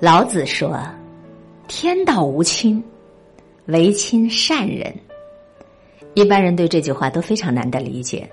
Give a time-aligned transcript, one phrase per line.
[0.00, 0.80] 老子说
[1.66, 2.80] ：“天道无亲，
[3.66, 4.94] 唯亲善人。”
[6.14, 8.28] 一般人对这句话都非常难的理解。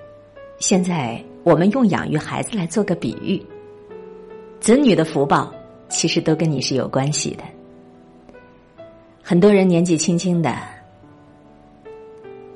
[0.60, 3.44] 现在我们用养育孩子来做个比喻，
[4.60, 5.52] 子女的福报
[5.88, 7.42] 其实都跟你是有关系的。
[9.20, 10.56] 很多人年纪轻轻的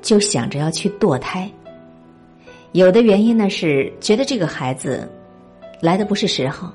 [0.01, 1.51] 就想着要去堕胎，
[2.71, 5.05] 有的原因呢是觉得这个孩子
[5.81, 6.69] 来的不是时候，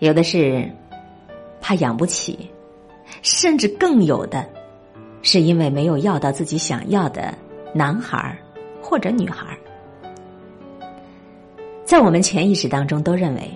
[0.00, 0.68] 有的是。
[1.62, 2.50] 怕养不起，
[3.22, 4.44] 甚至更有的，
[5.22, 7.32] 是因为没有要到自己想要的
[7.72, 8.36] 男孩儿
[8.82, 9.56] 或者女孩儿。
[11.84, 13.50] 在我们潜意识当中，都认为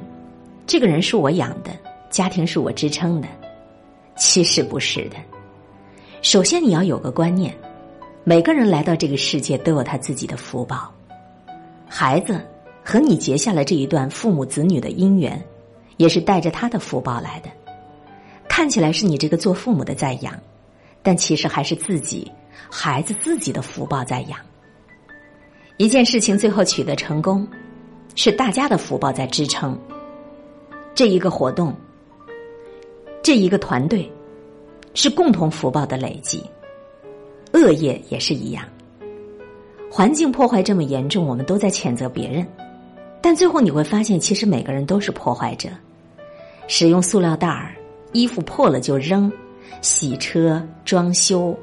[0.67, 1.71] 这个人是我养的，
[2.09, 3.29] 家庭是我支撑的。
[4.15, 5.17] 其实不是的。
[6.23, 7.55] 首先，你要有个观念：
[8.25, 10.91] 每个人来到这个世界都有他自己的福报。
[11.89, 12.41] 孩子
[12.85, 15.43] 和你结下了这一段父母子女的姻缘，
[15.97, 17.51] 也是带着他的福报来的。
[18.57, 20.33] 看起来是你这个做父母的在养，
[21.03, 22.33] 但其实还是自己
[22.71, 24.41] 孩子自己的福报在养。
[25.77, 27.47] 一件事情最后取得成功，
[28.15, 29.79] 是大家的福报在支撑。
[30.95, 31.77] 这一个活动，
[33.23, 34.11] 这一个团队，
[34.95, 36.43] 是共同福报的累积。
[37.53, 38.65] 恶业也是一样，
[39.91, 42.47] 环境破坏这么严重，我们都在谴责别人，
[43.21, 45.69] 但最后你会发现，其实每个人都是破坏者。
[46.69, 47.77] 使用塑料袋儿。
[48.17, 49.31] 衣服破了就扔，
[49.83, 51.55] 洗车、装修，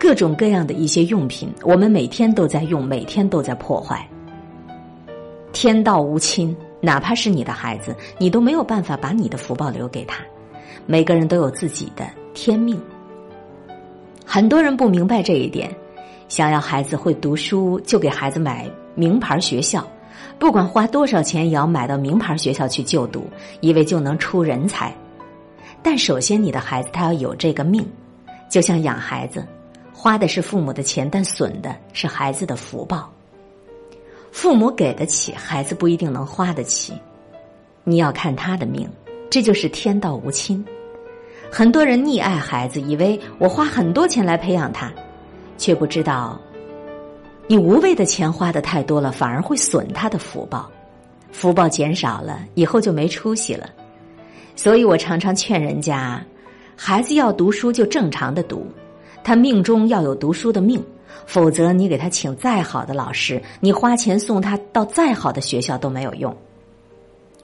[0.00, 4.04] 各种各样的一些用品，我们每天都在用，每天都在破坏。
[5.52, 10.24] 天道无亲，哪怕是你的孩子，你都没有办法把你的福报留给他。
[10.86, 12.80] 每个人都有自己的天命。
[14.26, 15.72] 很多人不明白这一点，
[16.28, 19.86] 想要孩子会读书，就给孩子买名牌学校，
[20.36, 23.24] 不管花多少钱也要买到名牌学校去就读，
[23.60, 24.92] 以为就能出人才。
[25.82, 27.84] 但首先，你的孩子他要有这个命，
[28.48, 29.44] 就像养孩子，
[29.92, 33.12] 花的是父母的钱，但损的是孩子的福报。
[34.30, 36.94] 父母给得起，孩子不一定能花得起，
[37.84, 38.88] 你要看他的命，
[39.28, 40.64] 这就是天道无亲。
[41.50, 44.90] 很多人溺爱孩子，以为我花很多钱来培养他，
[45.58, 46.40] 却不知道，
[47.46, 50.70] 你无谓的钱花的太多了，反而会损他的福报，
[51.32, 53.68] 福报减少了，以后就没出息了。
[54.54, 56.24] 所以我常常劝人家，
[56.76, 58.66] 孩子要读书就正常的读，
[59.24, 60.82] 他命中要有读书的命，
[61.26, 66.36] 否则你给他请再好的老师，你花钱送他到再好的学校都没有用。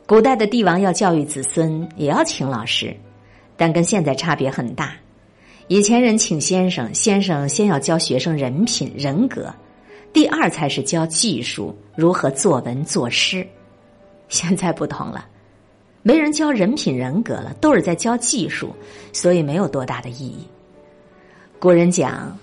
[0.06, 2.96] 古代的帝王要教育子孙，也要请老师，
[3.56, 4.92] 但跟现在差别很大。
[5.66, 9.52] 以前人请先生，先生先要教学生人品人格，
[10.12, 13.46] 第二才是教技术，如何作文作诗。
[14.28, 15.26] 现在不同了。
[16.02, 18.74] 没人教人品人格了，都是在教技术，
[19.12, 20.46] 所以没有多大的意义。
[21.58, 22.38] 古人讲，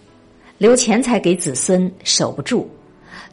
[0.58, 2.70] 留钱财给子孙守不住，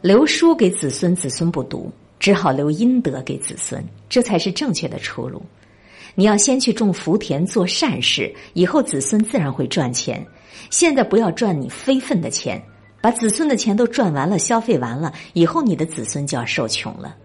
[0.01, 5.41] 留书给子孙子孙不读，只好留阴德给子孙，这才是正确的出路。
[6.15, 10.25] 你要先去种福田做善事，以后子孙自然会赚钱。
[10.69, 12.61] 现在不要赚你非分的钱，
[13.01, 17.15] 把子孙的钱都赚完了，消费完了，以后你的子孙就要受穷了。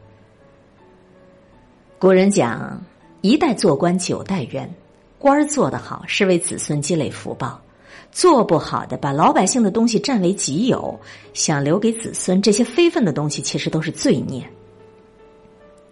[2.00, 2.80] 古人讲
[3.22, 4.72] ：“一代做官，九代冤。”
[5.18, 7.60] 官儿做得好是为子孙积累福报，
[8.12, 10.96] 做不好的把老百姓的东西占为己有，
[11.34, 14.48] 想留给子孙这些非分的东西，其实都是罪孽。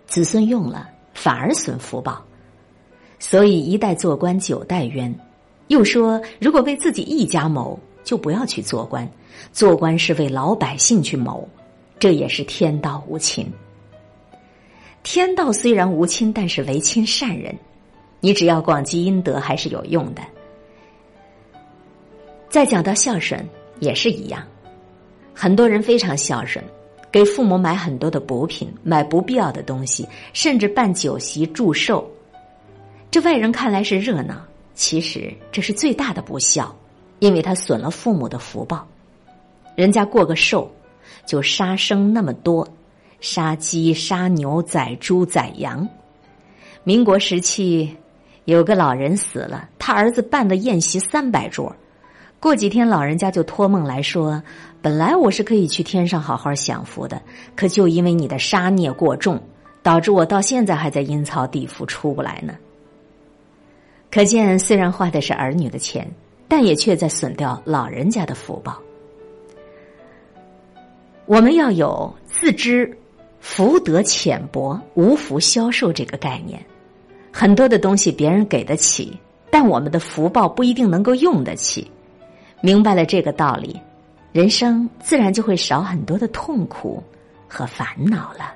[0.07, 2.25] 子孙用了反而损福报，
[3.19, 5.13] 所以一代做官，九代冤。
[5.67, 9.11] 又说，如果为自己一家谋，就不要去做官。
[9.53, 11.49] 做官是为老百姓去谋，
[11.99, 13.53] 这也是天道无情。
[15.07, 17.57] 天道虽然无亲，但是唯亲善人。
[18.19, 20.23] 你只要广积阴德，还是有用的。
[22.49, 24.43] 再讲到孝顺，也是一样。
[25.33, 26.63] 很多人非常孝顺，
[27.13, 32.05] 给父母买很多的补品，买不必要的东西，甚至办酒席祝寿。
[33.09, 34.35] 这外人看来是热闹，
[34.75, 36.77] 其实这是最大的不孝，
[37.21, 38.85] 因为他损了父母的福报。
[39.77, 40.69] 人家过个寿，
[41.25, 42.67] 就杀生那么多。
[43.21, 45.89] 杀鸡、杀牛、宰猪、宰羊。
[46.85, 47.97] 民国时期，
[48.45, 51.75] 有个老人死了，他儿子办的宴席三百桌。
[52.39, 54.41] 过几天，老人家就托梦来说
[54.81, 57.21] ：“本来我是可以去天上好好享福的，
[57.57, 59.41] 可就因为你的杀孽过重，
[59.83, 62.55] 导致我到现在还在阴曹地府出不来呢。”
[64.13, 66.09] 可见，虽然花的是儿女的钱，
[66.47, 68.81] 但也却在损掉老人家的福报。
[71.25, 72.97] 我们要有自知。
[73.49, 76.61] 福德浅薄，无福消受这个概念，
[77.33, 79.17] 很多的东西别人给得起，
[79.51, 81.89] 但我们的福报不一定能够用得起。
[82.61, 83.81] 明白了这个道理，
[84.33, 87.01] 人生自然就会少很多的痛苦
[87.47, 88.53] 和烦恼了。